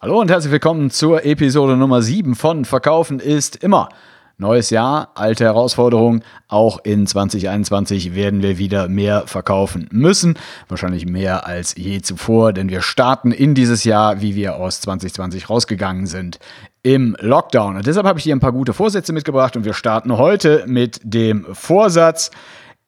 [0.00, 3.88] Hallo und herzlich willkommen zur Episode Nummer 7 von Verkaufen ist immer.
[4.36, 6.22] Neues Jahr, alte Herausforderung.
[6.48, 10.36] Auch in 2021 werden wir wieder mehr verkaufen müssen.
[10.68, 15.48] Wahrscheinlich mehr als je zuvor, denn wir starten in dieses Jahr, wie wir aus 2020
[15.48, 16.38] rausgegangen sind,
[16.82, 17.76] im Lockdown.
[17.76, 21.00] Und deshalb habe ich dir ein paar gute Vorsätze mitgebracht und wir starten heute mit
[21.02, 22.30] dem Vorsatz,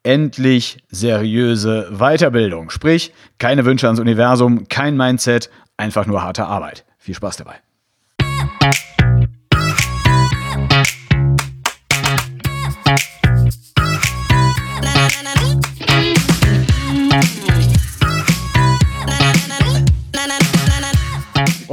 [0.03, 2.69] endlich seriöse Weiterbildung.
[2.69, 5.49] Sprich, keine Wünsche ans Universum, kein Mindset,
[5.79, 6.85] einfach nur harte Arbeit.
[7.07, 7.61] Viel Spaß dabei.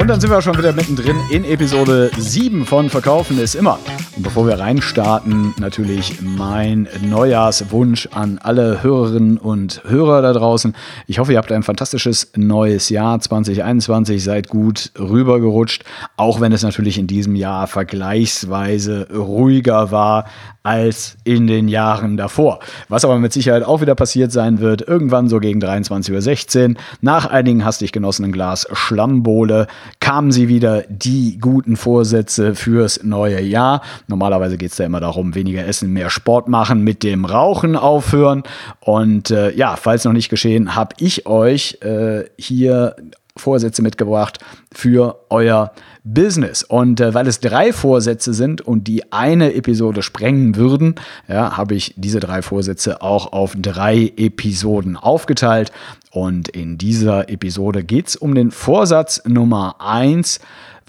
[0.04, 3.80] Und dann sind wir schon wieder mittendrin in Episode 7 von Verkaufen ist immer.
[4.18, 10.76] Und bevor wir reinstarten, natürlich mein Neujahrswunsch an alle Hörerinnen und Hörer da draußen.
[11.08, 15.86] Ich hoffe, ihr habt ein fantastisches neues Jahr 2021, seid gut rübergerutscht,
[16.18, 20.26] auch wenn es natürlich in diesem Jahr vergleichsweise ruhiger war
[20.64, 22.60] als in den Jahren davor.
[22.88, 27.26] Was aber mit Sicherheit auch wieder passiert sein wird, irgendwann so gegen 23.16 Uhr, nach
[27.26, 29.68] einigen hastig genossenen Glas Schlammbohle,
[30.04, 33.82] kamen sie wieder, die guten Vorsätze fürs neue Jahr.
[34.08, 38.44] Normalerweise geht es da immer darum, weniger essen, mehr Sport machen, mit dem Rauchen aufhören.
[38.82, 42.98] Und äh, ja, falls noch nicht geschehen, habe ich euch äh, hier
[43.36, 44.40] Vorsätze mitgebracht
[44.72, 45.72] für euer
[46.04, 46.64] Business.
[46.64, 50.96] Und äh, weil es drei Vorsätze sind und die eine Episode sprengen würden,
[51.28, 55.72] ja, habe ich diese drei Vorsätze auch auf drei Episoden aufgeteilt.
[56.12, 60.40] Und in dieser Episode geht es um den Vorsatz Nummer eins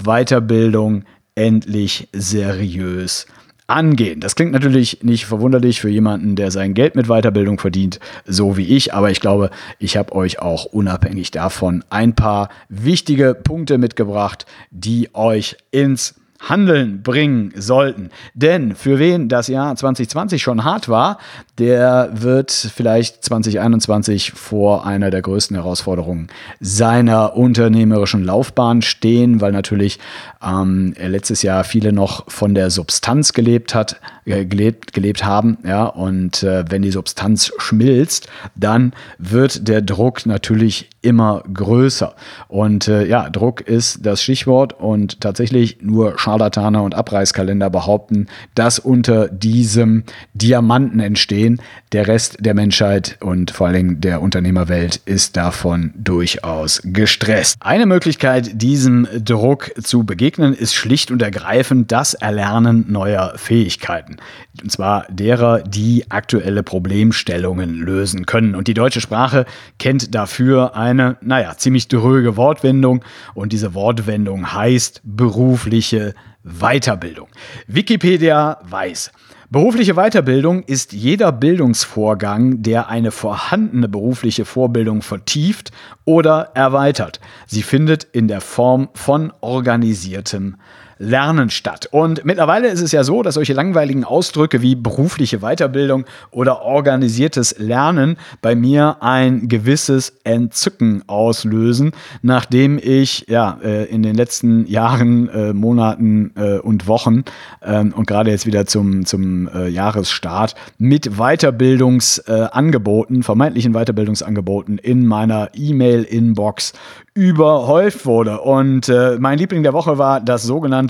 [0.02, 3.26] Weiterbildung endlich seriös
[3.66, 4.20] angehen.
[4.20, 8.76] Das klingt natürlich nicht verwunderlich für jemanden, der sein Geld mit Weiterbildung verdient, so wie
[8.76, 14.44] ich, aber ich glaube, ich habe euch auch unabhängig davon ein paar wichtige Punkte mitgebracht,
[14.70, 16.14] die euch ins
[16.48, 18.10] Handeln bringen sollten.
[18.34, 21.18] Denn für wen das Jahr 2020 schon hart war,
[21.58, 26.28] der wird vielleicht 2021 vor einer der größten Herausforderungen
[26.60, 29.98] seiner unternehmerischen Laufbahn stehen, weil natürlich
[30.42, 35.84] ähm, letztes Jahr viele noch von der Substanz gelebt hat, äh, gelebt, gelebt haben, ja,
[35.84, 42.14] und äh, wenn die Substanz schmilzt, dann wird der Druck natürlich immer größer.
[42.48, 48.80] Und äh, ja, Druck ist das Stichwort und tatsächlich nur Scharlatane und Abreißkalender behaupten, dass
[48.80, 50.02] unter diesem
[50.34, 51.62] Diamanten entstehen.
[51.92, 57.56] Der Rest der Menschheit und vor allen Dingen der Unternehmerwelt ist davon durchaus gestresst.
[57.60, 64.16] Eine Möglichkeit, diesem Druck zu begegnen, ist schlicht und ergreifend das Erlernen neuer Fähigkeiten.
[64.62, 68.54] Und zwar derer, die aktuelle Problemstellungen lösen können.
[68.54, 69.44] Und die deutsche Sprache
[69.78, 73.04] kennt dafür ein eine, naja, ziemlich dröge Wortwendung
[73.34, 77.28] und diese Wortwendung heißt berufliche Weiterbildung.
[77.66, 79.10] Wikipedia weiß,
[79.50, 85.70] Berufliche Weiterbildung ist jeder Bildungsvorgang, der eine vorhandene berufliche Vorbildung vertieft
[86.04, 87.20] oder erweitert.
[87.46, 90.56] Sie findet in der Form von organisiertem
[90.98, 91.88] Lernen statt.
[91.90, 97.58] Und mittlerweile ist es ja so, dass solche langweiligen Ausdrücke wie berufliche Weiterbildung oder organisiertes
[97.58, 105.28] Lernen bei mir ein gewisses Entzücken auslösen, nachdem ich ja äh, in den letzten Jahren,
[105.28, 107.24] äh, Monaten äh, und Wochen
[107.62, 116.72] ähm, und gerade jetzt wieder zum, zum Jahresstart mit Weiterbildungsangeboten, vermeintlichen Weiterbildungsangeboten in meiner E-Mail-Inbox
[117.14, 118.40] überhäuft wurde.
[118.40, 120.83] Und mein Liebling der Woche war das sogenannte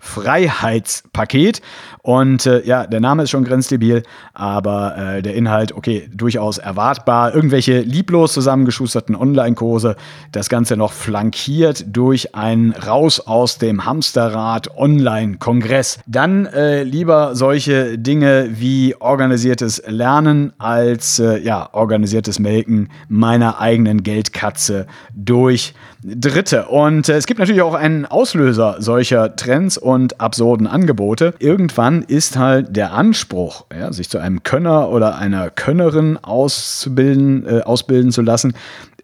[0.00, 1.62] Freiheitspaket.
[2.02, 4.02] Und äh, ja, der Name ist schon grenzdebil,
[4.32, 7.34] aber äh, der Inhalt, okay, durchaus erwartbar.
[7.34, 9.96] Irgendwelche lieblos zusammengeschusterten Online-Kurse,
[10.30, 15.98] das Ganze noch flankiert durch ein Raus aus dem Hamsterrad Online-Kongress.
[16.06, 24.02] Dann äh, lieber solche Dinge wie organisiertes Lernen als äh, ja, organisiertes Melken meiner eigenen
[24.02, 25.74] Geldkatze durch
[26.06, 26.66] Dritte.
[26.66, 31.34] Und äh, es gibt natürlich auch einen Auslöser solcher Trends und absurden Angebote.
[31.40, 37.60] Irgendwann ist halt der Anspruch, ja, sich zu einem Könner oder einer Könnerin auszubilden, äh,
[37.62, 38.54] ausbilden zu lassen,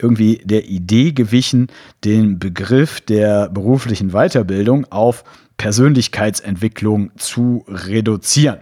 [0.00, 1.66] irgendwie der Idee gewichen,
[2.04, 5.24] den Begriff der beruflichen Weiterbildung auf
[5.56, 8.58] Persönlichkeitsentwicklung zu reduzieren.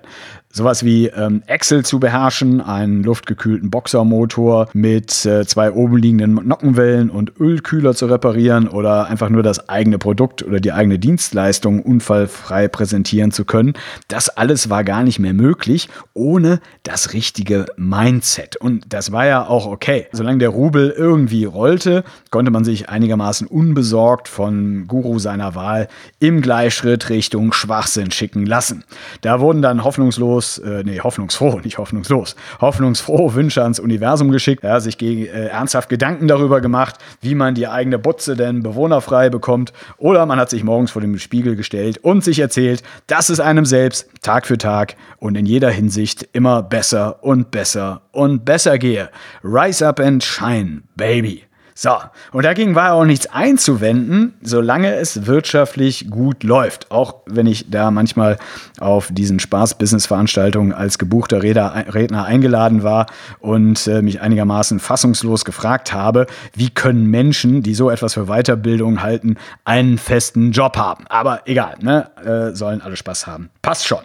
[0.52, 7.38] Sowas wie ähm, Excel zu beherrschen, einen luftgekühlten Boxermotor mit äh, zwei obenliegenden Nockenwellen und
[7.38, 13.30] Ölkühler zu reparieren oder einfach nur das eigene Produkt oder die eigene Dienstleistung unfallfrei präsentieren
[13.30, 13.74] zu können.
[14.08, 18.56] Das alles war gar nicht mehr möglich ohne das richtige Mindset.
[18.56, 20.08] Und das war ja auch okay.
[20.10, 25.86] Solange der Rubel irgendwie rollte, konnte man sich einigermaßen unbesorgt von Guru seiner Wahl
[26.18, 28.82] im Gleichschritt Richtung Schwachsinn schicken lassen.
[29.20, 34.64] Da wurden dann hoffnungslos hoffnungslos, äh, nee, hoffnungsfroh, nicht hoffnungslos, hoffnungsfroh Wünsche ans Universum geschickt,
[34.64, 39.30] ja, sich gegen, äh, ernsthaft Gedanken darüber gemacht, wie man die eigene Butze denn bewohnerfrei
[39.30, 39.72] bekommt.
[39.98, 43.64] Oder man hat sich morgens vor dem Spiegel gestellt und sich erzählt, dass es einem
[43.64, 49.10] selbst Tag für Tag und in jeder Hinsicht immer besser und besser und besser gehe.
[49.44, 51.49] Rise up and shine, baby.
[51.82, 51.96] So,
[52.32, 56.90] und dagegen war auch nichts einzuwenden, solange es wirtschaftlich gut läuft.
[56.90, 58.36] Auch wenn ich da manchmal
[58.78, 63.06] auf diesen Spaß-Business-Veranstaltungen als gebuchter Redner eingeladen war
[63.38, 69.02] und äh, mich einigermaßen fassungslos gefragt habe, wie können Menschen, die so etwas für Weiterbildung
[69.02, 71.06] halten, einen festen Job haben.
[71.08, 72.10] Aber egal, ne?
[72.22, 73.48] Äh, sollen alle Spaß haben.
[73.62, 74.00] Passt schon.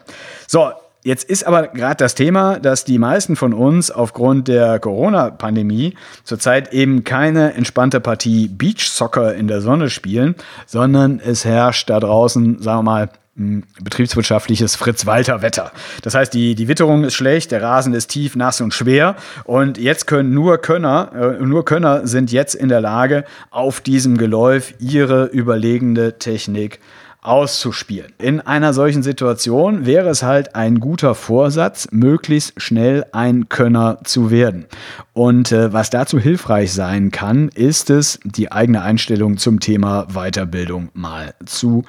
[0.48, 0.72] So,
[1.06, 5.94] Jetzt ist aber gerade das Thema, dass die meisten von uns aufgrund der Corona-Pandemie
[6.24, 10.34] zurzeit eben keine entspannte Partie Beach Soccer in der Sonne spielen,
[10.66, 15.72] sondern es herrscht da draußen, sagen wir mal, betriebswirtschaftliches Fritz-Walter-Wetter.
[16.02, 19.16] Das heißt, die, die Witterung ist schlecht, der Rasen ist tief, nass und schwer.
[19.44, 24.18] Und jetzt können nur Könner, äh, nur Könner sind jetzt in der Lage, auf diesem
[24.18, 26.80] Geläuf ihre überlegende Technik
[27.25, 28.13] auszuspielen.
[28.18, 34.31] In einer solchen Situation wäre es halt ein guter Vorsatz, möglichst schnell ein Könner zu
[34.31, 34.66] werden.
[35.13, 40.89] Und äh, was dazu hilfreich sein kann, ist es, die eigene Einstellung zum Thema Weiterbildung
[40.94, 41.83] mal zu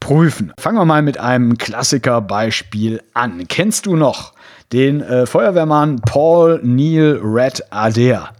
[0.00, 0.52] prüfen.
[0.58, 3.48] Fangen wir mal mit einem Klassikerbeispiel an.
[3.48, 4.34] Kennst du noch
[4.72, 8.30] den äh, Feuerwehrmann Paul Neil Red Adair?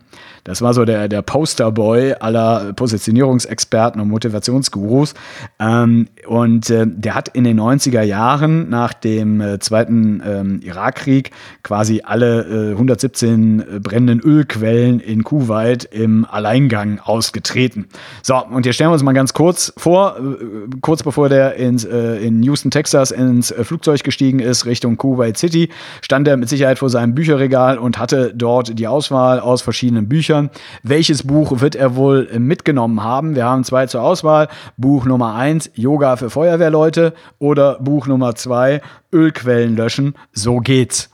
[0.44, 5.14] Das war so der, der Posterboy aller Positionierungsexperten und Motivationsgurus.
[5.58, 11.30] Ähm, und äh, der hat in den 90er Jahren nach dem äh, Zweiten ähm, Irakkrieg
[11.62, 17.86] quasi alle äh, 117 äh, brennenden Ölquellen in Kuwait im Alleingang ausgetreten.
[18.22, 21.84] So, und hier stellen wir uns mal ganz kurz vor, äh, kurz bevor der ins,
[21.86, 25.70] äh, in Houston, Texas ins Flugzeug gestiegen ist, Richtung Kuwait City,
[26.02, 30.33] stand er mit Sicherheit vor seinem Bücherregal und hatte dort die Auswahl aus verschiedenen Büchern
[30.34, 30.50] Büchern.
[30.82, 33.34] Welches Buch wird er wohl mitgenommen haben?
[33.34, 34.48] Wir haben zwei zur Auswahl.
[34.76, 38.80] Buch Nummer eins Yoga für Feuerwehrleute oder Buch Nummer zwei
[39.12, 40.14] Ölquellen löschen.
[40.32, 41.10] So geht's.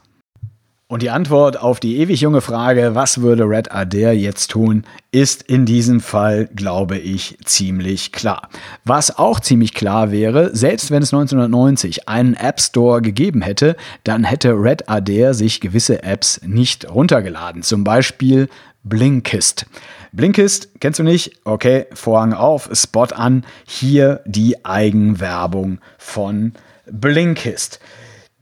[0.90, 4.82] Und die Antwort auf die ewig junge Frage, was würde Red Adair jetzt tun,
[5.12, 8.49] ist in diesem Fall, glaube ich, ziemlich klar.
[8.84, 14.25] Was auch ziemlich klar wäre, selbst wenn es 1990 einen App Store gegeben hätte, dann
[14.25, 17.62] hätte Red Adair sich gewisse Apps nicht runtergeladen.
[17.62, 18.49] Zum Beispiel
[18.82, 19.66] Blinkist.
[20.12, 21.40] Blinkist, kennst du nicht?
[21.44, 23.44] Okay, Vorhang auf, Spot an.
[23.66, 26.52] Hier die Eigenwerbung von
[26.90, 27.80] Blinkist.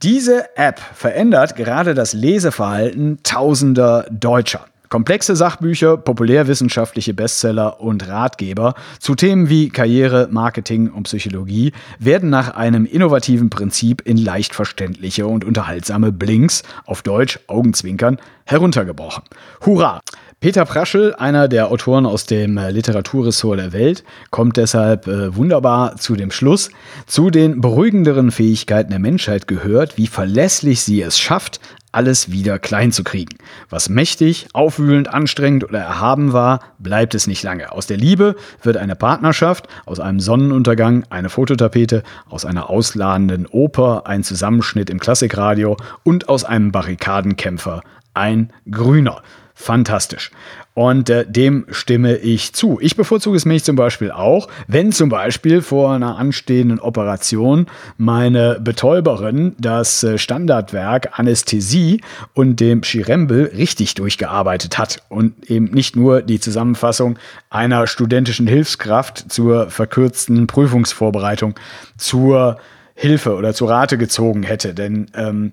[0.01, 4.65] Diese App verändert gerade das Leseverhalten tausender Deutscher.
[4.89, 12.55] Komplexe Sachbücher, populärwissenschaftliche Bestseller und Ratgeber zu Themen wie Karriere, Marketing und Psychologie werden nach
[12.55, 19.25] einem innovativen Prinzip in leicht verständliche und unterhaltsame Blinks, auf Deutsch Augenzwinkern, heruntergebrochen.
[19.63, 19.99] Hurra!
[20.41, 25.97] Peter Praschel, einer der Autoren aus dem äh, Literaturressort der Welt, kommt deshalb äh, wunderbar
[25.97, 26.69] zu dem Schluss,
[27.07, 31.59] zu den beruhigenderen Fähigkeiten der Menschheit gehört, wie verlässlich sie es schafft,
[31.91, 33.35] alles wieder klein zu kriegen.
[33.69, 37.73] Was mächtig, aufwühlend, anstrengend oder erhaben war, bleibt es nicht lange.
[37.73, 44.03] Aus der Liebe wird eine Partnerschaft, aus einem Sonnenuntergang eine Fototapete, aus einer ausladenden Oper
[44.07, 47.81] ein Zusammenschnitt im Klassikradio und aus einem Barrikadenkämpfer
[48.13, 49.21] ein Grüner
[49.59, 50.31] fantastisch.
[50.73, 52.79] Und äh, dem stimme ich zu.
[52.81, 57.65] Ich bevorzuge es mich zum Beispiel auch, wenn zum Beispiel vor einer anstehenden Operation
[57.97, 61.99] meine Betäuberin das äh, Standardwerk Anästhesie
[62.33, 69.29] und dem Schirembel richtig durchgearbeitet hat und eben nicht nur die Zusammenfassung einer studentischen Hilfskraft
[69.29, 71.55] zur verkürzten Prüfungsvorbereitung
[71.97, 72.57] zur
[72.95, 74.73] Hilfe oder zur Rate gezogen hätte.
[74.73, 75.51] Denn ähm,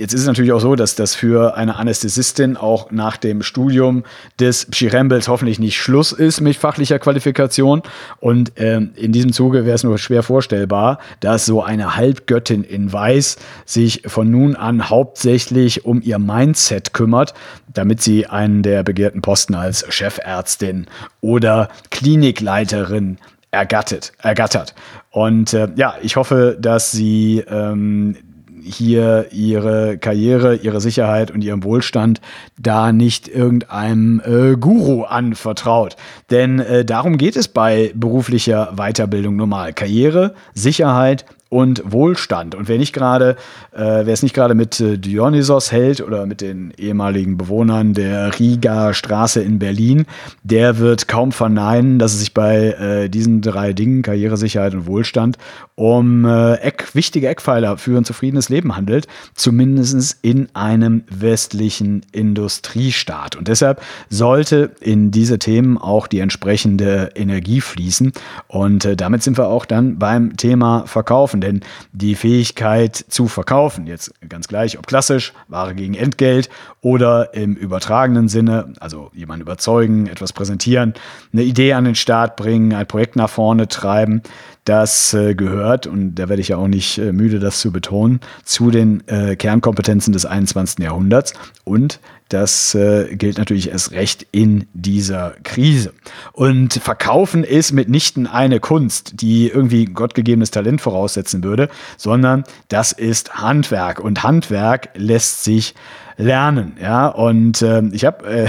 [0.00, 4.04] Jetzt ist es natürlich auch so, dass das für eine Anästhesistin auch nach dem Studium
[4.38, 7.82] des Pschirembels hoffentlich nicht Schluss ist mit fachlicher Qualifikation.
[8.20, 12.92] Und ähm, in diesem Zuge wäre es nur schwer vorstellbar, dass so eine Halbgöttin in
[12.92, 17.34] Weiß sich von nun an hauptsächlich um ihr Mindset kümmert,
[17.66, 20.86] damit sie einen der begehrten Posten als Chefärztin
[21.22, 23.18] oder Klinikleiterin
[23.50, 24.12] ergattert.
[24.22, 24.76] ergattert.
[25.10, 28.14] Und äh, ja, ich hoffe, dass sie ähm,
[28.62, 32.20] hier ihre Karriere, ihre Sicherheit und ihren Wohlstand
[32.58, 35.96] da nicht irgendeinem äh, Guru anvertraut.
[36.30, 39.72] Denn äh, darum geht es bei beruflicher Weiterbildung normal.
[39.72, 42.54] Karriere, Sicherheit und Wohlstand.
[42.54, 43.36] Und wer nicht gerade,
[43.72, 48.38] äh, wer es nicht gerade mit äh, Dionysos hält oder mit den ehemaligen Bewohnern der
[48.38, 50.04] Riga Straße in Berlin,
[50.42, 54.86] der wird kaum verneinen, dass es sich bei äh, diesen drei Dingen, Karriere, Sicherheit und
[54.86, 55.38] Wohlstand,
[55.74, 63.36] um äh, Eck, wichtige Eckpfeiler für ein zufriedenes Leben handelt, zumindest in einem westlichen Industriestaat.
[63.36, 68.12] Und deshalb sollte in diese Themen auch die entsprechende Energie fließen.
[68.48, 71.40] Und äh, damit sind wir auch dann beim Thema Verkaufen verkaufen.
[71.40, 71.60] Denn
[71.92, 76.48] die Fähigkeit zu verkaufen, jetzt ganz gleich, ob klassisch, Ware gegen Entgelt
[76.80, 80.94] oder im übertragenen Sinne, also jemanden überzeugen, etwas präsentieren,
[81.32, 84.22] eine Idee an den Start bringen, ein Projekt nach vorne treiben,
[84.68, 88.20] das äh, gehört, und da werde ich ja auch nicht äh, müde, das zu betonen,
[88.44, 90.80] zu den äh, Kernkompetenzen des 21.
[90.80, 91.32] Jahrhunderts.
[91.64, 92.76] Und das
[93.12, 95.94] gilt natürlich erst recht in dieser Krise.
[96.32, 103.36] Und Verkaufen ist mitnichten eine Kunst, die irgendwie gottgegebenes Talent voraussetzen würde, sondern das ist
[103.36, 103.98] Handwerk.
[103.98, 105.74] Und Handwerk lässt sich
[106.18, 106.76] lernen.
[106.82, 108.46] Ja, und äh, ich habe, äh,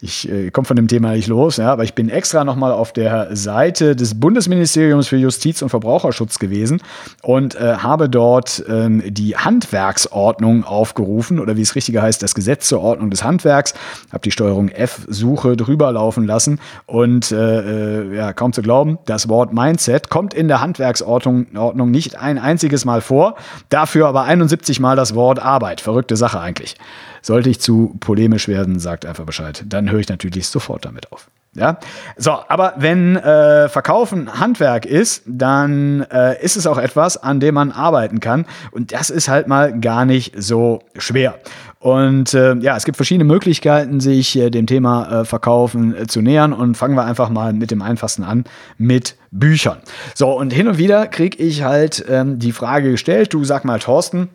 [0.00, 2.92] ich äh, komme von dem Thema nicht los, ja, aber ich bin extra nochmal auf
[2.92, 6.82] der Seite des Bundesministeriums für Justiz und Verbraucherschutz gewesen
[7.22, 12.68] und äh, habe dort ähm, die Handwerksordnung aufgerufen oder wie es richtiger heißt, das Gesetz
[12.68, 13.74] zur Ordnung des Handwerks.
[14.12, 19.28] Habe die Steuerung F-Suche drüber laufen lassen und äh, äh, ja, kaum zu glauben, das
[19.28, 23.36] Wort Mindset kommt in der Handwerksordnung Ordnung nicht ein einziges Mal vor,
[23.68, 25.80] dafür aber 71 Mal das Wort Arbeit.
[25.80, 26.74] Verrückte Sache eigentlich.
[27.24, 29.64] Sollte ich zu polemisch werden, sagt einfach Bescheid.
[29.66, 31.30] Dann höre ich natürlich sofort damit auf.
[31.54, 31.78] Ja,
[32.18, 37.54] so, aber wenn äh, Verkaufen Handwerk ist, dann äh, ist es auch etwas, an dem
[37.54, 38.44] man arbeiten kann.
[38.72, 41.38] Und das ist halt mal gar nicht so schwer.
[41.78, 46.20] Und äh, ja, es gibt verschiedene Möglichkeiten, sich äh, dem Thema äh, Verkaufen äh, zu
[46.20, 46.52] nähern.
[46.52, 48.44] Und fangen wir einfach mal mit dem einfachsten an,
[48.76, 49.78] mit Büchern.
[50.14, 53.78] So, und hin und wieder kriege ich halt ähm, die Frage gestellt, du sag mal,
[53.78, 54.28] Thorsten,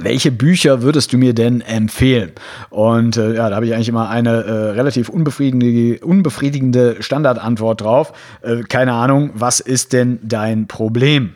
[0.00, 2.32] welche Bücher würdest du mir denn empfehlen?
[2.70, 8.12] Und äh, ja, da habe ich eigentlich immer eine äh, relativ unbefriedigende, unbefriedigende Standardantwort drauf.
[8.42, 11.34] Äh, keine Ahnung, was ist denn dein Problem?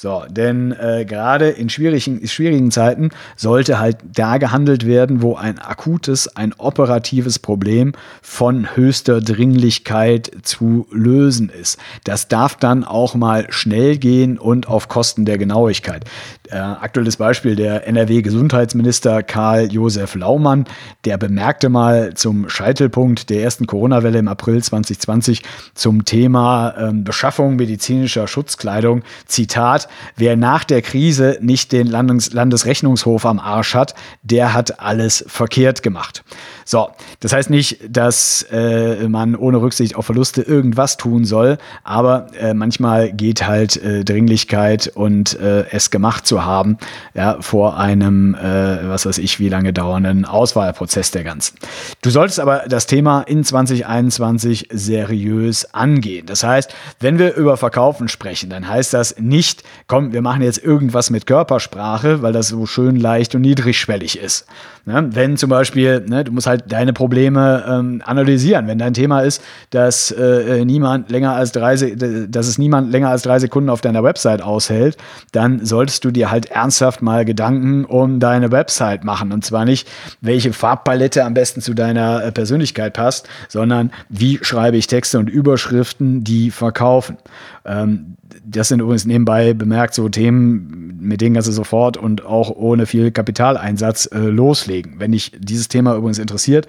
[0.00, 5.58] So, denn äh, gerade in schwierigen, schwierigen Zeiten sollte halt da gehandelt werden, wo ein
[5.58, 7.92] akutes, ein operatives Problem
[8.22, 11.78] von höchster Dringlichkeit zu lösen ist.
[12.04, 16.06] Das darf dann auch mal schnell gehen und auf Kosten der Genauigkeit.
[16.50, 20.64] Äh, aktuelles Beispiel, der NRW-Gesundheitsminister Karl Josef Laumann,
[21.04, 25.42] der bemerkte mal zum Scheitelpunkt der ersten Corona-Welle im April 2020
[25.74, 33.26] zum Thema ähm, Beschaffung medizinischer Schutzkleidung, Zitat, wer nach der Krise nicht den Landes Landesrechnungshof
[33.26, 36.24] am Arsch hat, der hat alles verkehrt gemacht.
[36.70, 42.28] So, das heißt nicht, dass äh, man ohne Rücksicht auf Verluste irgendwas tun soll, aber
[42.38, 46.78] äh, manchmal geht halt äh, Dringlichkeit und äh, es gemacht zu haben,
[47.12, 51.56] ja, vor einem, äh, was weiß ich, wie lange dauernden Auswahlprozess der ganzen.
[52.02, 56.26] Du solltest aber das Thema in 2021 seriös angehen.
[56.26, 60.62] Das heißt, wenn wir über Verkaufen sprechen, dann heißt das nicht, komm, wir machen jetzt
[60.62, 64.46] irgendwas mit Körpersprache, weil das so schön leicht und niedrigschwellig ist.
[64.86, 65.08] Ne?
[65.12, 68.66] Wenn zum Beispiel, ne, du musst halt deine Probleme ähm, analysieren.
[68.66, 73.22] Wenn dein Thema ist, dass äh, niemand länger als drei, dass es niemand länger als
[73.22, 74.96] drei Sekunden auf deiner Website aushält,
[75.32, 79.32] dann solltest du dir halt ernsthaft mal Gedanken um deine Website machen.
[79.32, 79.88] Und zwar nicht,
[80.20, 85.30] welche Farbpalette am besten zu deiner äh, Persönlichkeit passt, sondern wie schreibe ich Texte und
[85.30, 87.16] Überschriften, die verkaufen.
[87.64, 92.50] Ähm, das sind übrigens nebenbei bemerkt so Themen, mit denen kannst du sofort und auch
[92.50, 94.94] ohne viel Kapitaleinsatz äh, loslegen.
[94.98, 96.66] Wenn dich dieses Thema übrigens interessiert,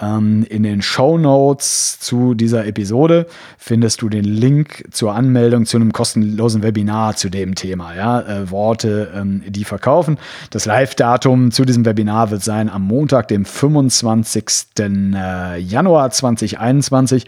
[0.00, 3.26] ähm, in den Show Notes zu dieser Episode
[3.58, 7.94] findest du den Link zur Anmeldung zu einem kostenlosen Webinar zu dem Thema.
[7.94, 8.20] Ja?
[8.20, 10.18] Äh, Worte, ähm, die verkaufen.
[10.50, 14.44] Das Live-Datum zu diesem Webinar wird sein am Montag, dem 25.
[14.78, 17.26] Äh, Januar 2021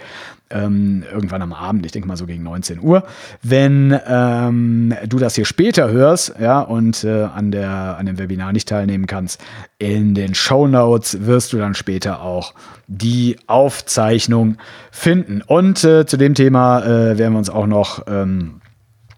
[0.51, 3.05] ähm, irgendwann am Abend, ich denke mal so gegen 19 Uhr.
[3.43, 8.53] Wenn ähm, du das hier später hörst, ja, und äh, an, der, an dem Webinar
[8.53, 9.43] nicht teilnehmen kannst,
[9.79, 12.55] in den Show Notes wirst du dann später auch
[12.87, 14.57] die Aufzeichnung
[14.91, 15.43] finden.
[15.43, 18.61] Und äh, zu dem Thema äh, werden wir uns auch noch ähm,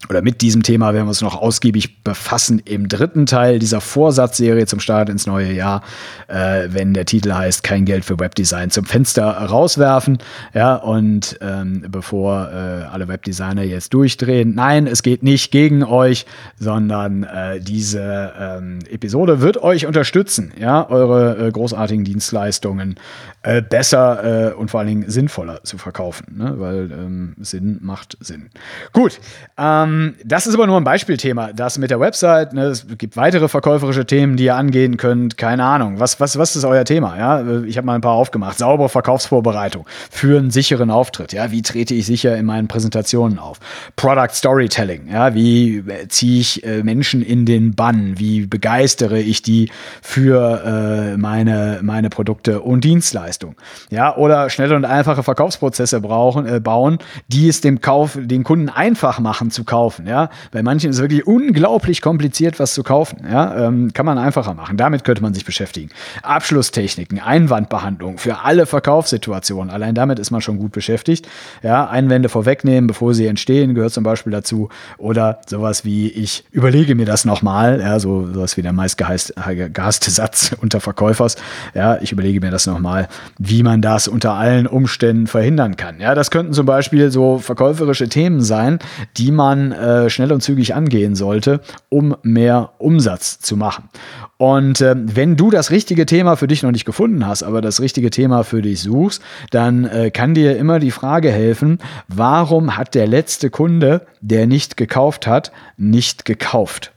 [0.09, 4.64] oder mit diesem Thema werden wir uns noch ausgiebig befassen im dritten Teil dieser Vorsatzserie
[4.67, 5.83] zum Start ins neue Jahr,
[6.28, 10.19] äh, wenn der Titel heißt Kein Geld für Webdesign zum Fenster rauswerfen.
[10.55, 16.26] Ja, und ähm, bevor äh, alle Webdesigner jetzt durchdrehen, nein, es geht nicht gegen euch,
[16.59, 22.95] sondern äh, diese ähm, Episode wird euch unterstützen, ja, eure äh, großartigen Dienstleistungen
[23.43, 26.55] äh, besser äh, und vor allen Dingen sinnvoller zu verkaufen, ne?
[26.59, 28.50] weil ähm, Sinn macht Sinn.
[28.93, 29.21] Gut,
[29.57, 29.88] ähm,
[30.25, 31.52] das ist aber nur ein Beispielthema.
[31.52, 32.64] Das mit der Website, ne?
[32.64, 35.37] es gibt weitere verkäuferische Themen, die ihr angehen könnt.
[35.37, 36.00] Keine Ahnung.
[36.00, 37.18] Was, was, was ist euer Thema?
[37.18, 37.62] Ja?
[37.64, 38.59] Ich habe mal ein paar aufgemacht.
[38.59, 41.33] Saubere Verkaufsvorbereitung für einen sicheren Auftritt.
[41.33, 41.50] Ja?
[41.50, 43.59] Wie trete ich sicher in meinen Präsentationen auf?
[43.97, 45.09] Product Storytelling.
[45.11, 45.35] Ja?
[45.35, 48.18] Wie äh, ziehe ich äh, Menschen in den Bann?
[48.18, 49.71] Wie begeistere ich die
[50.02, 53.57] für äh, meine, meine Produkte und Dienstleistungen?
[53.90, 54.16] Ja?
[54.16, 59.21] Oder schnelle und einfache Verkaufsprozesse brauchen, äh, bauen, die es dem Kauf, den Kunden einfach
[59.21, 59.77] machen zu kaufen.
[60.06, 60.30] Ja?
[60.50, 63.18] Bei manchen ist es wirklich unglaublich kompliziert, was zu kaufen.
[63.30, 63.66] Ja?
[63.66, 64.76] Ähm, kann man einfacher machen.
[64.76, 65.90] Damit könnte man sich beschäftigen.
[66.23, 69.70] Abschlusstechniken, Einwandbehandlung für alle Verkaufssituationen.
[69.70, 71.28] Allein damit ist man schon gut beschäftigt.
[71.62, 71.88] Ja?
[71.88, 74.68] Einwände vorwegnehmen, bevor sie entstehen, gehört zum Beispiel dazu.
[74.99, 77.80] Oder sowas wie, ich überlege mir das nochmal.
[77.80, 78.00] Ja?
[78.00, 81.37] So sowas wie der meist gehasste Satz unter Verkäufers.
[81.75, 81.99] Ja?
[82.00, 83.08] Ich überlege mir das nochmal,
[83.38, 86.00] wie man das unter allen Umständen verhindern kann.
[86.00, 86.14] Ja?
[86.14, 88.78] Das könnten zum Beispiel so verkäuferische Themen sein,
[89.16, 93.88] die man äh, schnell und zügig angehen sollte, um mehr Umsatz zu machen.
[94.37, 97.80] Und äh, wenn du das richtige Thema für dich noch nicht gefunden hast, aber das
[97.80, 102.94] richtige Thema für dich suchst, dann äh, kann dir immer die Frage helfen, warum hat
[102.94, 106.92] der letzte Kunde, der nicht gekauft hat, nicht gekauft?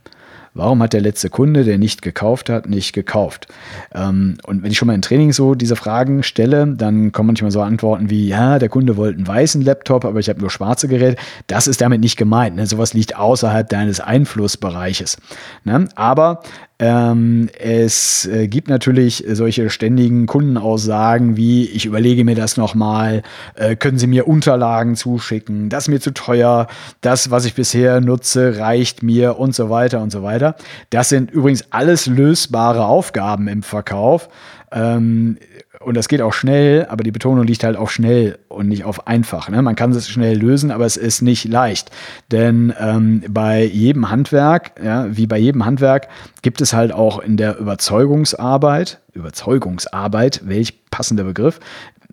[0.54, 3.48] Warum hat der letzte Kunde, der nicht gekauft hat, nicht gekauft?
[3.96, 7.52] Ähm, und wenn ich schon mal im Training so diese Fragen stelle, dann kommen manchmal
[7.52, 10.90] so Antworten wie, ja, der Kunde wollte einen weißen Laptop, aber ich habe nur schwarze
[10.90, 11.22] Geräte.
[11.48, 12.58] Das ist damit nicht gemeint.
[12.58, 12.68] Ne?
[12.68, 15.18] Sowas liegt außerhalb deines Einflussbereiches.
[15.64, 15.88] Ne?
[15.96, 16.42] Aber
[16.82, 23.22] ähm, es äh, gibt natürlich solche ständigen Kundenaussagen wie, ich überlege mir das nochmal,
[23.54, 26.66] äh, können Sie mir Unterlagen zuschicken, das ist mir zu teuer,
[27.02, 30.56] das, was ich bisher nutze, reicht mir und so weiter und so weiter.
[30.90, 34.28] Das sind übrigens alles lösbare Aufgaben im Verkauf.
[34.72, 35.38] Ähm,
[35.80, 39.08] und das geht auch schnell, aber die Betonung liegt halt auf schnell und nicht auf
[39.08, 39.50] einfach.
[39.50, 39.62] Ne?
[39.62, 41.90] Man kann es schnell lösen, aber es ist nicht leicht.
[42.32, 46.08] Denn ähm, bei jedem Handwerk, ja, wie bei jedem Handwerk,
[46.42, 51.60] gibt es halt auch in der Überzeugungsarbeit, Überzeugungsarbeit, welch passender Begriff,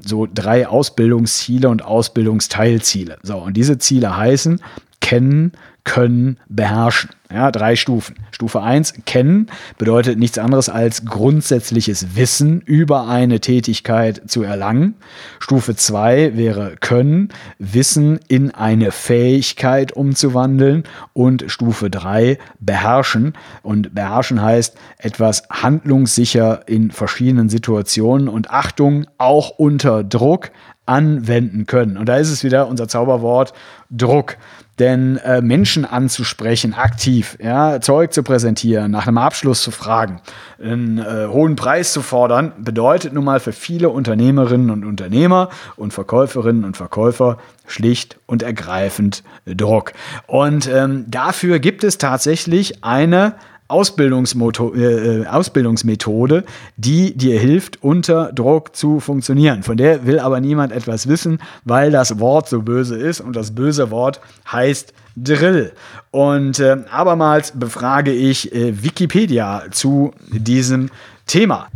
[0.00, 3.18] so drei Ausbildungsziele und Ausbildungsteilziele.
[3.22, 4.60] So, und diese Ziele heißen
[5.00, 5.52] kennen,
[5.88, 7.10] können, beherrschen.
[7.32, 8.16] Ja, drei Stufen.
[8.30, 9.48] Stufe 1, kennen,
[9.78, 14.94] bedeutet nichts anderes als grundsätzliches Wissen über eine Tätigkeit zu erlangen.
[15.38, 20.84] Stufe 2 wäre können, Wissen in eine Fähigkeit umzuwandeln.
[21.14, 23.32] Und Stufe 3, beherrschen.
[23.62, 30.50] Und beherrschen heißt etwas handlungssicher in verschiedenen Situationen und Achtung, auch unter Druck
[30.84, 31.96] anwenden können.
[31.96, 33.52] Und da ist es wieder unser Zauberwort
[33.90, 34.36] Druck.
[34.78, 40.20] Denn äh, Menschen anzusprechen, aktiv, ja, Zeug zu präsentieren, nach einem Abschluss zu fragen,
[40.62, 45.92] einen äh, hohen Preis zu fordern, bedeutet nun mal für viele Unternehmerinnen und Unternehmer und
[45.92, 49.92] Verkäuferinnen und Verkäufer schlicht und ergreifend Druck.
[50.26, 53.34] Und ähm, dafür gibt es tatsächlich eine
[53.68, 56.44] äh, Ausbildungsmethode,
[56.76, 59.62] die dir hilft, unter Druck zu funktionieren.
[59.62, 63.54] Von der will aber niemand etwas wissen, weil das Wort so böse ist und das
[63.54, 65.72] böse Wort heißt Drill.
[66.10, 70.90] Und äh, abermals befrage ich äh, Wikipedia zu diesem
[71.26, 71.68] Thema.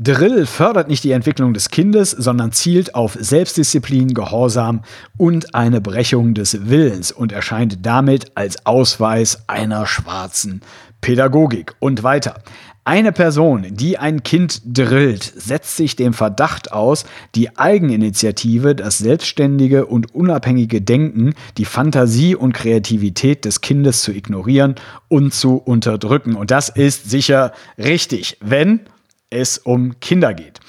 [0.00, 4.82] Drill fördert nicht die Entwicklung des Kindes, sondern zielt auf Selbstdisziplin, Gehorsam
[5.16, 10.62] und eine Brechung des Willens und erscheint damit als Ausweis einer schwarzen
[11.04, 12.42] Pädagogik und weiter.
[12.84, 19.84] Eine Person, die ein Kind drillt, setzt sich dem Verdacht aus, die Eigeninitiative, das selbstständige
[19.84, 24.76] und unabhängige Denken, die Fantasie und Kreativität des Kindes zu ignorieren
[25.08, 26.36] und zu unterdrücken.
[26.36, 28.80] Und das ist sicher richtig, wenn
[29.28, 30.60] es um Kinder geht.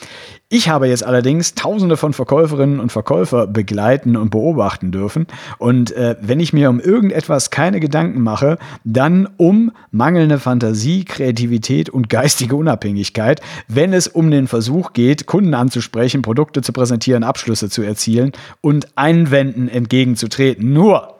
[0.47, 5.25] Ich habe jetzt allerdings tausende von Verkäuferinnen und Verkäufer begleiten und beobachten dürfen.
[5.57, 11.89] Und äh, wenn ich mir um irgendetwas keine Gedanken mache, dann um mangelnde Fantasie, Kreativität
[11.89, 17.71] und geistige Unabhängigkeit, wenn es um den Versuch geht, Kunden anzusprechen, Produkte zu präsentieren, Abschlüsse
[17.71, 18.31] zu erzielen
[18.61, 20.73] und Einwänden entgegenzutreten.
[20.73, 21.15] Nur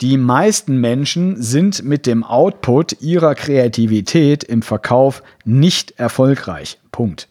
[0.00, 6.78] die meisten Menschen sind mit dem Output ihrer Kreativität im Verkauf nicht erfolgreich.
[6.90, 7.28] Punkt.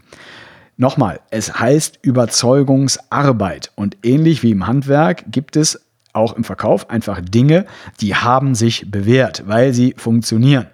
[0.77, 5.81] Nochmal, es heißt Überzeugungsarbeit und ähnlich wie im Handwerk gibt es
[6.13, 7.65] auch im Verkauf einfach Dinge,
[8.01, 10.67] die haben sich bewährt, weil sie funktionieren.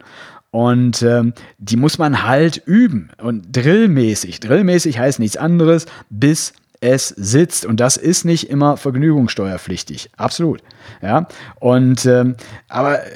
[0.52, 4.40] Und ähm, die muss man halt üben und drillmäßig.
[4.40, 7.66] Drillmäßig heißt nichts anderes, bis es sitzt.
[7.66, 10.10] Und das ist nicht immer vergnügungssteuerpflichtig.
[10.16, 10.62] Absolut.
[11.02, 11.28] Ja.
[11.60, 12.36] Und ähm,
[12.68, 13.10] aber äh,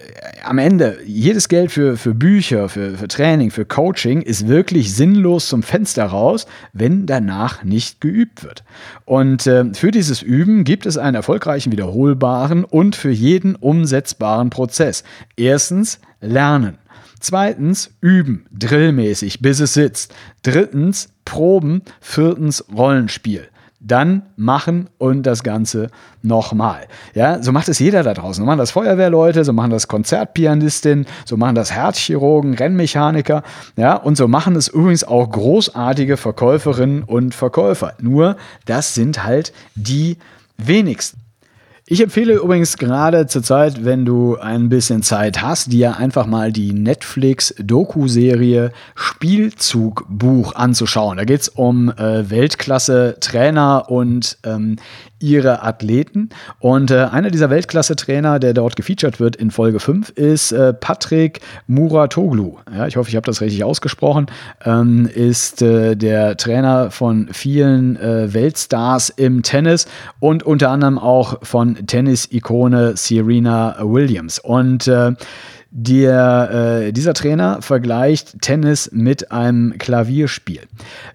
[0.43, 5.47] am Ende, jedes Geld für, für Bücher, für, für Training, für Coaching ist wirklich sinnlos
[5.47, 8.63] zum Fenster raus, wenn danach nicht geübt wird.
[9.05, 15.03] Und äh, für dieses Üben gibt es einen erfolgreichen, wiederholbaren und für jeden umsetzbaren Prozess.
[15.37, 16.77] Erstens lernen.
[17.21, 20.13] Zweitens üben, drillmäßig, bis es sitzt.
[20.41, 21.81] Drittens proben.
[22.01, 23.47] Viertens Rollenspiel
[23.85, 25.89] dann machen und das Ganze
[26.21, 26.87] nochmal.
[27.13, 28.43] Ja, so macht es jeder da draußen.
[28.43, 33.43] So machen das Feuerwehrleute, so machen das Konzertpianistinnen, so machen das Herzchirurgen, Rennmechaniker,
[33.75, 37.93] ja, und so machen es übrigens auch großartige Verkäuferinnen und Verkäufer.
[38.01, 40.17] Nur, das sind halt die
[40.57, 41.22] wenigsten.
[41.93, 46.51] Ich empfehle übrigens gerade zur Zeit, wenn du ein bisschen Zeit hast, dir einfach mal
[46.51, 51.17] die Netflix-Doku-Serie Spielzugbuch anzuschauen.
[51.17, 54.77] Da geht es um äh, Weltklasse-Trainer und ähm,
[55.23, 56.29] ihre Athleten.
[56.59, 61.39] Und äh, einer dieser Weltklasse-Trainer, der dort gefeatured wird in Folge 5, ist äh, Patrick
[61.67, 62.57] Muratoglu.
[62.75, 64.27] Ja, ich hoffe, ich habe das richtig ausgesprochen.
[64.65, 69.87] Ähm, ist äh, der Trainer von vielen äh, Weltstars im Tennis
[70.19, 74.39] und unter anderem auch von Tennis-Ikone Serena Williams.
[74.39, 75.13] Und äh,
[75.75, 80.61] der, äh, dieser Trainer vergleicht Tennis mit einem Klavierspiel.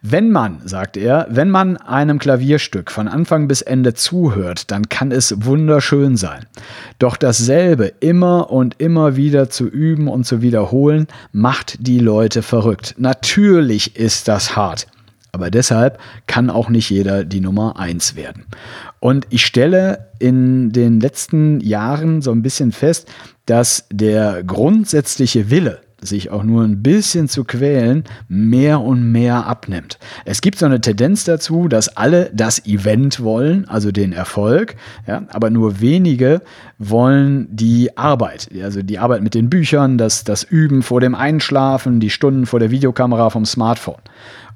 [0.03, 5.12] Wenn man, sagt er, wenn man einem Klavierstück von Anfang bis Ende zuhört, dann kann
[5.12, 6.47] es wunderschön sein.
[6.99, 12.97] Doch dasselbe immer und immer wieder zu üben und zu wiederholen, macht die Leute verrückt.
[12.99, 14.88] Natürlich ist das hart.
[15.31, 18.44] Aber deshalb kann auch nicht jeder die Nummer eins werden.
[19.01, 23.09] Und ich stelle in den letzten Jahren so ein bisschen fest,
[23.47, 29.99] dass der grundsätzliche Wille, sich auch nur ein bisschen zu quälen, mehr und mehr abnimmt.
[30.25, 35.23] Es gibt so eine Tendenz dazu, dass alle das Event wollen, also den Erfolg, ja,
[35.31, 36.43] aber nur wenige
[36.79, 41.99] wollen die Arbeit, also die Arbeit mit den Büchern, das, das Üben vor dem Einschlafen,
[41.99, 44.01] die Stunden vor der Videokamera vom Smartphone.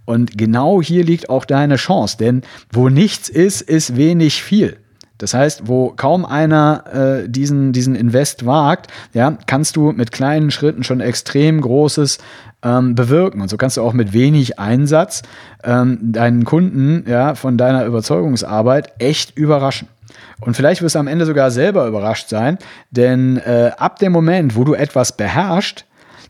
[0.05, 4.79] Und genau hier liegt auch deine Chance, denn wo nichts ist, ist wenig viel.
[5.19, 10.51] Das heißt, wo kaum einer äh, diesen, diesen Invest wagt, ja, kannst du mit kleinen
[10.51, 12.19] Schritten schon extrem Großes
[12.65, 13.41] ähm, bewirken.
[13.41, 15.23] Und so kannst du auch mit wenig Einsatz
[15.63, 19.87] ähm, deinen Kunden ja, von deiner Überzeugungsarbeit echt überraschen.
[20.41, 22.59] Und vielleicht wirst du am Ende sogar selber überrascht sein,
[22.91, 25.87] denn äh, ab dem Moment, wo du etwas beherrschst,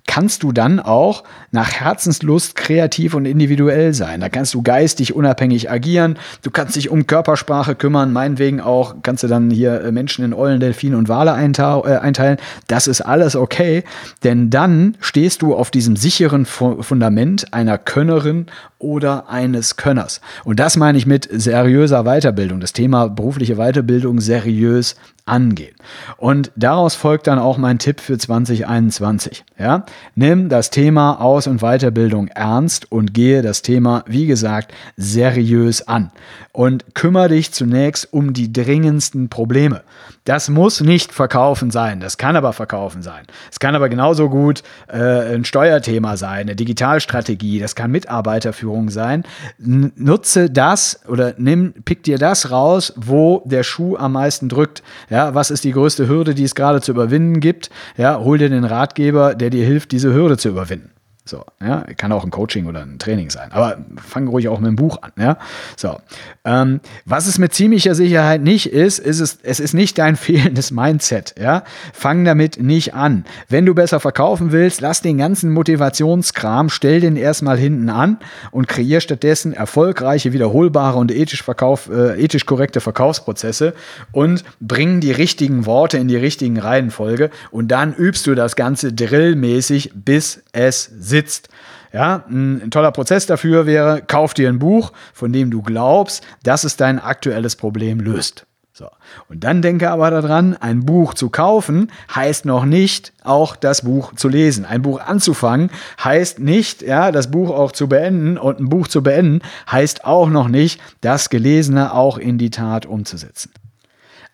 [0.07, 4.21] kannst du dann auch nach Herzenslust kreativ und individuell sein.
[4.21, 9.23] Da kannst du geistig unabhängig agieren, du kannst dich um Körpersprache kümmern, meinetwegen auch kannst
[9.23, 12.39] du dann hier äh, Menschen in Eulen, Delfine und Wale äh, einteilen.
[12.69, 13.85] Das ist alles okay,
[14.25, 18.47] denn dann stehst du auf diesem sicheren Fundament einer Könnerin
[18.79, 20.21] oder eines Könners.
[20.45, 25.77] Und das meine ich mit seriöser Weiterbildung, das Thema berufliche Weiterbildung seriös angehen.
[26.17, 29.45] Und daraus folgt dann auch mein Tipp für 2021.
[29.57, 29.85] Ja?
[30.17, 36.11] Nimm das Thema Aus- und Weiterbildung ernst und gehe das Thema, wie gesagt, seriös an.
[36.53, 39.83] Und kümmere dich zunächst um die dringendsten Probleme.
[40.25, 43.25] Das muss nicht Verkaufen sein, das kann aber Verkaufen sein.
[43.51, 49.25] Es kann aber genauso gut äh, ein Steuerthema sein, eine Digitalstrategie, das kann Mitarbeiterführung sein.
[49.59, 54.85] N nutze das oder nimm, pick dir das raus, wo der Schuh am meisten drückt.
[55.11, 57.71] Ja, was ist die größte Hürde, die es gerade zu überwinden gibt?
[57.97, 60.92] Ja, hol dir den Ratgeber, der dir hilft, diese Hürde zu überwinden.
[61.25, 63.53] So, ja, kann auch ein Coaching oder ein Training sein.
[63.53, 65.39] Aber fang ruhig auch mit dem Buch an, ja.
[65.77, 66.01] So.
[66.45, 70.73] Ähm, was es mit ziemlicher Sicherheit nicht ist, ist es, es ist nicht dein fehlendes
[70.73, 71.63] Mindset, ja.
[71.93, 73.25] Fang damit nicht an.
[73.49, 78.19] Wenn du besser verkaufen willst, lass den ganzen Motivationskram, stell den erstmal hinten an
[78.51, 83.75] und kreier stattdessen erfolgreiche, wiederholbare und ethisch, Verkauf, äh, ethisch korrekte Verkaufsprozesse
[84.11, 88.93] und bring die richtigen Worte in die richtigen Reihenfolge und dann übst du das Ganze
[88.93, 91.49] drillmäßig, bis es sitzt.
[91.93, 96.65] Ja, ein, toller Prozess dafür wäre, kauf dir ein Buch, von dem du glaubst, dass
[96.65, 98.47] es dein aktuelles Problem löst.
[98.73, 98.89] So.
[99.29, 104.15] Und dann denke aber daran, ein Buch zu kaufen heißt noch nicht, auch das Buch
[104.15, 104.65] zu lesen.
[104.65, 105.71] Ein Buch anzufangen
[106.03, 110.31] heißt nicht, ja, das Buch auch zu beenden und ein Buch zu beenden heißt auch
[110.31, 113.53] noch nicht, das Gelesene auch in die Tat umzusetzen.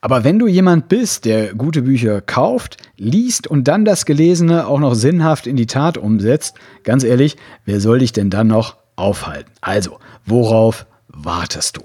[0.00, 4.78] Aber wenn du jemand bist, der gute Bücher kauft, liest und dann das Gelesene auch
[4.78, 9.50] noch sinnhaft in die Tat umsetzt, ganz ehrlich, wer soll dich denn dann noch aufhalten?
[9.60, 11.82] Also, worauf wartest du?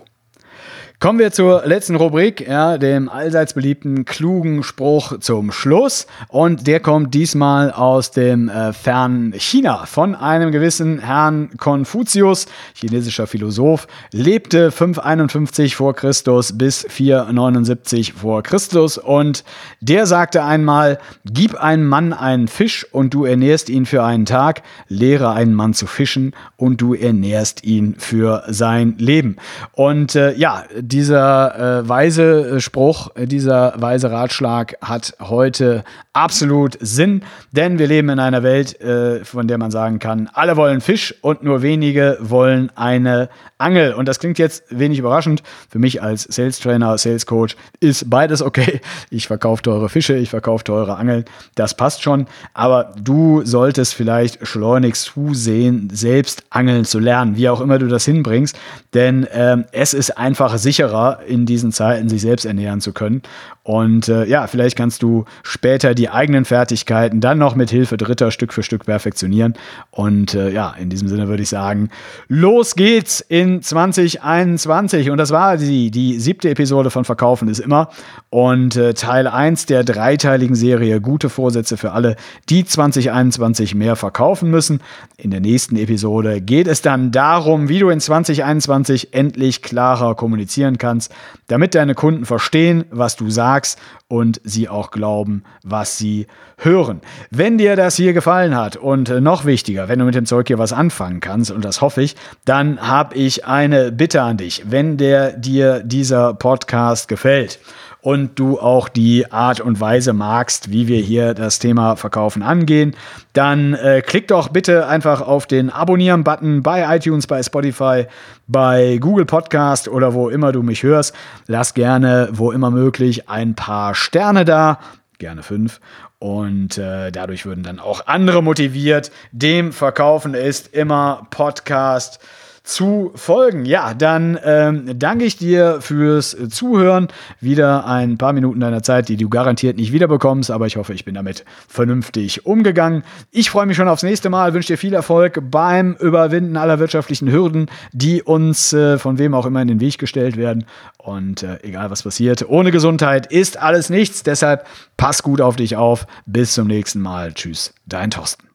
[1.04, 6.08] Kommen wir zur letzten Rubrik, ja, dem allseits beliebten klugen Spruch zum Schluss.
[6.30, 13.28] Und der kommt diesmal aus dem äh, fernen China von einem gewissen Herrn Konfuzius, chinesischer
[13.28, 18.98] Philosoph, lebte 551 vor Christus bis 479 vor Christus.
[18.98, 19.44] Und
[19.82, 24.64] der sagte einmal, gib einem Mann einen Fisch und du ernährst ihn für einen Tag,
[24.88, 29.36] lehre einen Mann zu fischen und du ernährst ihn für sein Leben.
[29.74, 30.64] Und äh, ja,
[30.94, 38.10] dieser äh, weise Spruch, äh, dieser weise Ratschlag hat heute absolut Sinn, denn wir leben
[38.10, 42.20] in einer Welt, äh, von der man sagen kann, alle wollen Fisch und nur wenige
[42.22, 43.94] wollen eine Angel.
[43.94, 45.42] Und das klingt jetzt wenig überraschend.
[45.70, 48.82] Für mich als Sales Trainer, Sales Coach ist beides okay.
[49.10, 51.26] Ich verkaufe teure Fische, ich verkaufe teure Angeln.
[51.56, 52.28] Das passt schon.
[52.54, 58.06] Aber du solltest vielleicht schleunigst zusehen, selbst angeln zu lernen, wie auch immer du das
[58.06, 58.56] hinbringst.
[58.94, 63.22] Denn ähm, es ist einfach sicherer, in diesen Zeiten sich selbst ernähren zu können.
[63.66, 68.30] Und äh, ja, vielleicht kannst du später die eigenen Fertigkeiten dann noch mit Hilfe Dritter
[68.30, 69.54] Stück für Stück perfektionieren.
[69.90, 71.90] Und äh, ja, in diesem Sinne würde ich sagen,
[72.28, 75.10] los geht's in 2021.
[75.12, 77.90] Und das war die, die siebte Episode von Verkaufen ist immer.
[78.30, 82.18] Und äh, Teil 1 der dreiteiligen Serie Gute Vorsätze für alle,
[82.50, 84.82] die 2021 mehr verkaufen müssen.
[85.16, 90.78] In der nächsten Episode geht es dann darum, wie du in 2021 endlich klarer kommunizieren
[90.78, 91.14] kannst,
[91.54, 96.26] damit deine Kunden verstehen, was du sagst und sie auch glauben, was sie
[96.58, 97.00] hören.
[97.30, 100.58] Wenn dir das hier gefallen hat und noch wichtiger, wenn du mit dem Zeug hier
[100.58, 104.64] was anfangen kannst, und das hoffe ich, dann habe ich eine Bitte an dich.
[104.66, 107.60] Wenn der dir dieser Podcast gefällt,
[108.04, 112.98] und du auch die Art und Weise magst, wie wir hier das Thema Verkaufen angehen,
[113.32, 118.08] dann äh, klick doch bitte einfach auf den Abonnieren-Button bei iTunes, bei Spotify,
[118.46, 121.16] bei Google Podcast oder wo immer du mich hörst.
[121.48, 124.80] Lass gerne, wo immer möglich, ein paar Sterne da,
[125.18, 125.80] gerne fünf.
[126.20, 129.12] Und äh, dadurch würden dann auch andere motiviert.
[129.32, 132.20] Dem Verkaufen ist immer Podcast
[132.64, 133.66] zu folgen.
[133.66, 137.10] Ja, dann ähm, danke ich dir fürs Zuhören.
[137.42, 141.04] Wieder ein paar Minuten deiner Zeit, die du garantiert nicht wiederbekommst, aber ich hoffe, ich
[141.04, 143.04] bin damit vernünftig umgegangen.
[143.32, 147.30] Ich freue mich schon aufs nächste Mal, wünsche dir viel Erfolg beim Überwinden aller wirtschaftlichen
[147.30, 150.66] Hürden, die uns äh, von wem auch immer in den Weg gestellt werden.
[150.98, 154.24] Und äh, egal was passiert, ohne Gesundheit ist alles nichts.
[154.24, 156.08] Deshalb pass gut auf dich auf.
[156.26, 157.34] Bis zum nächsten Mal.
[157.34, 158.48] Tschüss, dein Thorsten.